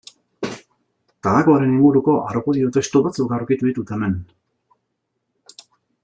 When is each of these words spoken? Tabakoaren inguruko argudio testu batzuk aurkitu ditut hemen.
Tabakoaren 1.25 1.73
inguruko 1.75 2.15
argudio 2.31 2.71
testu 2.79 3.01
batzuk 3.09 3.35
aurkitu 3.37 3.69
ditut 3.71 3.95
hemen. 3.97 4.19